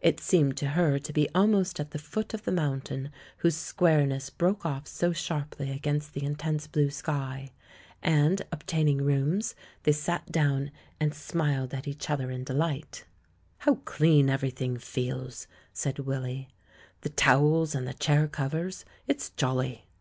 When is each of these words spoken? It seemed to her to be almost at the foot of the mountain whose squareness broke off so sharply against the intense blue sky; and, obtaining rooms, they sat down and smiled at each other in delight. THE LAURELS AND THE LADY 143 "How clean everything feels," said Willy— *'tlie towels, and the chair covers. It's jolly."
It 0.00 0.18
seemed 0.18 0.56
to 0.56 0.70
her 0.70 0.98
to 0.98 1.12
be 1.12 1.28
almost 1.36 1.78
at 1.78 1.92
the 1.92 2.00
foot 2.00 2.34
of 2.34 2.42
the 2.42 2.50
mountain 2.50 3.12
whose 3.36 3.56
squareness 3.56 4.28
broke 4.28 4.66
off 4.66 4.88
so 4.88 5.12
sharply 5.12 5.70
against 5.70 6.14
the 6.14 6.24
intense 6.24 6.66
blue 6.66 6.90
sky; 6.90 7.52
and, 8.02 8.42
obtaining 8.50 8.98
rooms, 8.98 9.54
they 9.84 9.92
sat 9.92 10.32
down 10.32 10.72
and 10.98 11.14
smiled 11.14 11.72
at 11.74 11.86
each 11.86 12.10
other 12.10 12.28
in 12.28 12.42
delight. 12.42 13.04
THE 13.64 13.70
LAURELS 13.70 13.78
AND 13.78 13.86
THE 13.86 13.92
LADY 14.04 14.22
143 14.24 14.24
"How 14.26 14.42
clean 14.56 14.74
everything 14.74 14.78
feels," 14.80 15.46
said 15.72 15.98
Willy— 16.00 16.48
*'tlie 17.02 17.12
towels, 17.14 17.74
and 17.76 17.86
the 17.86 17.94
chair 17.94 18.26
covers. 18.26 18.84
It's 19.06 19.30
jolly." 19.30 19.86